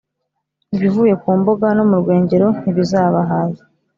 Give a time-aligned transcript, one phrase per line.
[0.75, 3.63] Ibivuye ku mbuga no mu rwengero ntibizabahaza,